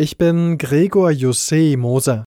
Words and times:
Ich 0.00 0.16
bin 0.16 0.56
Gregor 0.56 1.10
Jussé 1.10 1.76
Moser. 1.76 2.24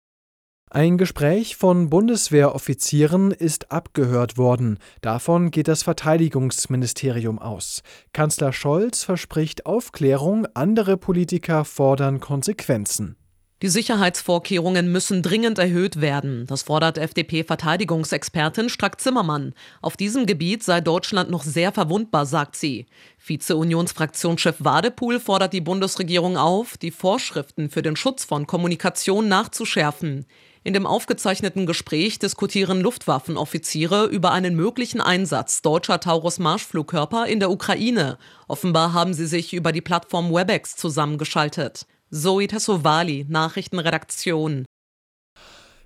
Ein 0.69 0.99
Gespräch 0.99 1.55
von 1.55 1.89
Bundeswehroffizieren 1.89 3.31
ist 3.31 3.71
abgehört 3.71 4.37
worden. 4.37 4.77
Davon 5.01 5.49
geht 5.49 5.67
das 5.67 5.81
Verteidigungsministerium 5.81 7.39
aus. 7.39 7.81
Kanzler 8.13 8.53
Scholz 8.53 9.03
verspricht 9.03 9.65
Aufklärung, 9.65 10.45
andere 10.53 10.97
Politiker 10.97 11.65
fordern 11.65 12.19
Konsequenzen. 12.19 13.15
Die 13.61 13.69
Sicherheitsvorkehrungen 13.69 14.91
müssen 14.91 15.21
dringend 15.21 15.57
erhöht 15.57 16.01
werden. 16.01 16.45
Das 16.47 16.63
fordert 16.63 16.97
FDP-Verteidigungsexpertin 16.97 18.67
Strack-Zimmermann. 18.67 19.53
Auf 19.81 19.95
diesem 19.95 20.25
Gebiet 20.25 20.63
sei 20.63 20.81
Deutschland 20.81 21.29
noch 21.29 21.43
sehr 21.43 21.71
verwundbar, 21.71 22.25
sagt 22.25 22.57
sie. 22.57 22.87
Vize-Unionsfraktionschef 23.19 24.57
Wadepool 24.59 25.21
fordert 25.21 25.53
die 25.53 25.61
Bundesregierung 25.61 26.35
auf, 26.35 26.77
die 26.77 26.91
Vorschriften 26.91 27.69
für 27.69 27.81
den 27.81 27.95
Schutz 27.95 28.25
von 28.25 28.47
Kommunikation 28.47 29.29
nachzuschärfen. 29.29 30.25
In 30.65 30.73
dem 30.73 30.85
aufgezeichneten 30.85 31.65
Gespräch 31.65 32.19
diskutieren 32.19 32.79
Luftwaffenoffiziere 32.79 34.05
über 34.05 34.31
einen 34.31 34.55
möglichen 34.55 35.01
Einsatz 35.01 35.61
deutscher 35.61 35.99
Taurus-Marschflugkörper 35.99 37.27
in 37.27 37.39
der 37.41 37.51
Ukraine. 37.51 38.17
Offenbar 38.47 38.93
haben 38.93 39.13
sie 39.13 39.25
sich 39.27 39.53
über 39.53 39.73
die 39.73 39.81
Plattform 39.81 40.33
WebEx 40.33 40.77
zusammengeschaltet. 40.77 41.85
Zoe 42.13 42.47
Tassovali, 42.47 43.25
Nachrichtenredaktion. 43.27 44.65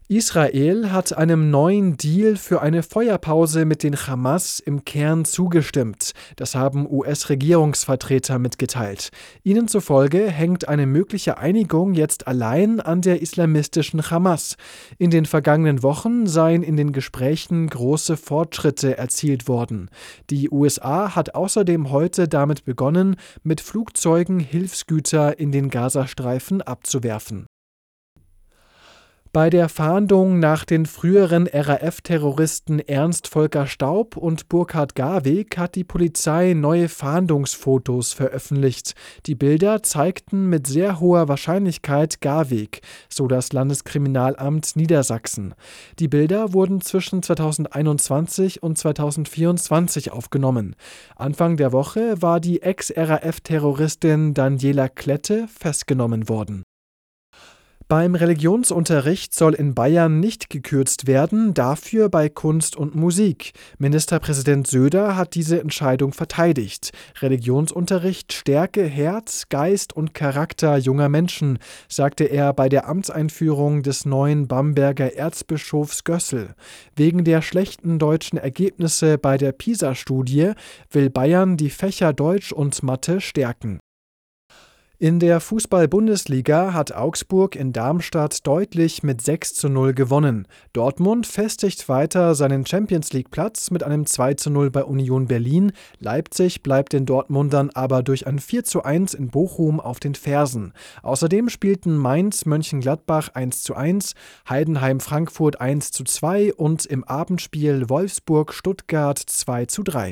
Israel 0.09 0.93
hat 0.93 1.17
einem 1.17 1.49
neuen 1.51 1.97
Deal 1.97 2.37
für 2.37 2.61
eine 2.61 2.81
Feuerpause 2.81 3.65
mit 3.65 3.83
den 3.83 3.93
Hamas 3.93 4.61
im 4.61 4.85
Kern 4.85 5.25
zugestimmt. 5.25 6.13
Das 6.37 6.55
haben 6.55 6.89
US-Regierungsvertreter 6.89 8.39
mitgeteilt. 8.39 9.09
Ihnen 9.43 9.67
zufolge 9.67 10.31
hängt 10.31 10.69
eine 10.69 10.85
mögliche 10.85 11.39
Einigung 11.39 11.93
jetzt 11.93 12.25
allein 12.25 12.79
an 12.79 13.01
der 13.01 13.21
islamistischen 13.21 14.09
Hamas. 14.09 14.55
In 14.97 15.09
den 15.09 15.25
vergangenen 15.25 15.83
Wochen 15.83 16.25
seien 16.25 16.63
in 16.63 16.77
den 16.77 16.93
Gesprächen 16.93 17.67
große 17.67 18.15
Fortschritte 18.15 18.97
erzielt 18.97 19.49
worden. 19.49 19.89
Die 20.29 20.49
USA 20.49 21.17
hat 21.17 21.35
außerdem 21.35 21.91
heute 21.91 22.29
damit 22.29 22.63
begonnen, 22.63 23.17
mit 23.43 23.59
Flugzeugen 23.59 24.39
Hilfsgüter 24.39 25.37
in 25.37 25.51
den 25.51 25.69
Gazastreifen 25.69 26.61
abzuwerfen. 26.61 27.45
Bei 29.33 29.49
der 29.49 29.67
Fahndung 29.67 30.39
nach 30.39 30.63
den 30.63 30.85
früheren 30.85 31.47
RAF-Terroristen 31.47 32.79
Ernst 32.79 33.27
Volker 33.27 33.67
Staub 33.67 34.15
und 34.15 34.47
Burkhard 34.47 34.95
Garweg 34.95 35.57
hat 35.57 35.75
die 35.75 35.83
Polizei 35.83 36.53
neue 36.53 36.87
Fahndungsfotos 36.87 38.13
veröffentlicht. 38.13 38.93
Die 39.25 39.35
Bilder 39.35 39.83
zeigten 39.83 40.47
mit 40.47 40.65
sehr 40.65 40.99
hoher 40.99 41.27
Wahrscheinlichkeit 41.27 42.21
Garweg, 42.21 42.81
so 43.09 43.27
das 43.27 43.51
Landeskriminalamt 43.51 44.75
Niedersachsen. 44.75 45.53
Die 45.99 46.07
Bilder 46.07 46.53
wurden 46.53 46.81
zwischen 46.81 47.21
2021 47.21 48.63
und 48.63 48.77
2024 48.77 50.11
aufgenommen. 50.11 50.75
Anfang 51.15 51.57
der 51.57 51.73
Woche 51.73 52.21
war 52.21 52.39
die 52.39 52.61
Ex-RAF-Terroristin 52.61 54.33
Daniela 54.33 54.87
Klette 54.87 55.47
festgenommen 55.47 56.29
worden. 56.29 56.63
Beim 57.89 58.15
Religionsunterricht 58.15 59.33
soll 59.33 59.53
in 59.53 59.73
Bayern 59.73 60.19
nicht 60.19 60.49
gekürzt 60.49 61.07
werden, 61.07 61.53
dafür 61.53 62.09
bei 62.09 62.27
Kunst 62.27 62.75
und 62.75 62.95
Musik. 62.95 63.53
Ministerpräsident 63.77 64.67
Söder 64.67 65.15
hat 65.15 65.35
diese 65.35 65.61
Entscheidung 65.61 66.11
verteidigt. 66.11 66.91
Religionsunterricht 67.21 68.33
stärke 68.33 68.83
Herz, 68.83 69.45
Geist 69.47 69.95
und 69.95 70.13
Charakter 70.13 70.75
junger 70.75 71.07
Menschen, 71.07 71.59
sagte 71.87 72.25
er 72.25 72.51
bei 72.51 72.67
der 72.67 72.89
Amtseinführung 72.89 73.83
des 73.83 74.03
neuen 74.03 74.49
Bamberger 74.49 75.15
Erzbischofs 75.15 76.03
Gössel. 76.03 76.55
Wegen 76.97 77.23
der 77.23 77.41
schlechten 77.41 77.99
deutschen 77.99 78.37
Ergebnisse 78.37 79.17
bei 79.17 79.37
der 79.37 79.53
PISA-Studie 79.53 80.51
will 80.91 81.09
Bayern 81.09 81.55
die 81.55 81.69
Fächer 81.69 82.11
Deutsch 82.11 82.51
und 82.51 82.83
Mathe 82.83 83.21
stärken. 83.21 83.79
In 84.99 85.19
der 85.19 85.41
Fußball-Bundesliga 85.41 86.73
hat 86.73 86.91
Augsburg 86.91 87.55
in 87.55 87.71
Darmstadt 87.71 88.47
deutlich 88.47 89.03
mit 89.03 89.21
6 89.21 89.53
zu 89.53 89.69
0 89.69 89.93
gewonnen. 89.93 90.47
Dortmund 90.73 91.27
festigt 91.27 91.87
weiter 91.87 92.33
seinen 92.33 92.65
Champions 92.65 93.13
League-Platz 93.13 93.69
mit 93.69 93.83
einem 93.83 94.07
2 94.07 94.33
zu 94.33 94.49
0 94.49 94.71
bei 94.71 94.83
Union 94.83 95.27
Berlin. 95.27 95.71
Leipzig 95.99 96.63
bleibt 96.63 96.93
den 96.93 97.05
Dortmundern 97.05 97.69
aber 97.69 98.01
durch 98.01 98.25
ein 98.25 98.39
4 98.39 98.63
zu 98.63 98.81
1 98.81 99.13
in 99.13 99.29
Bochum 99.29 99.79
auf 99.79 99.99
den 99.99 100.15
Fersen. 100.15 100.73
Außerdem 101.03 101.49
spielten 101.49 101.95
Mainz 101.95 102.45
Mönchengladbach 102.45 103.29
1 103.35 103.61
zu 103.61 103.75
1, 103.75 104.15
Heidenheim 104.49 104.99
Frankfurt 104.99 105.61
1 105.61 105.91
zu 105.91 106.05
2 106.05 106.55
und 106.55 106.87
im 106.87 107.03
Abendspiel 107.03 107.87
Wolfsburg 107.87 108.51
Stuttgart 108.51 109.19
2 109.19 109.67
zu 109.67 109.83
3. 109.83 110.05